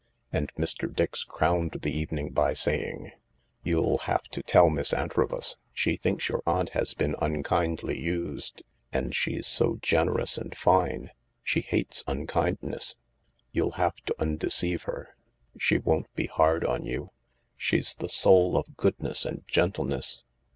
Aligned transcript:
And 0.33 0.51
Mr. 0.55 0.91
Dix 0.91 1.23
crowned 1.23 1.77
the 1.83 1.95
evening 1.95 2.31
by 2.31 2.55
saying, 2.55 3.11
"You'll 3.61 3.99
have 3.99 4.23
to 4.29 4.41
tell 4.41 4.67
Miss 4.71 4.93
Antrobus. 4.95 5.57
She 5.73 5.95
thinks 5.95 6.27
your 6.27 6.41
aunt 6.47 6.69
has 6.69 6.95
been 6.95 7.15
unkindly 7.21 8.01
used— 8.01 8.63
and 8.91 9.15
she's 9.15 9.45
so 9.45 9.77
generous 9.79 10.39
and 10.39 10.57
fine: 10.57 11.11
she 11.43 11.61
hates 11.61 12.03
unkindness. 12.07 12.95
You'll 13.51 13.73
have 13.73 13.97
to 14.07 14.15
undeceive 14.17 14.85
her. 14.89 15.15
She 15.59 15.77
won't 15.77 16.11
be 16.15 16.25
hard 16.25 16.65
on 16.65 16.83
you. 16.83 17.11
She's 17.55 17.93
the 17.93 18.09
soul 18.09 18.57
of 18.57 18.75
goodness 18.77 19.23
and 19.23 19.43
gentleness. 19.47 20.23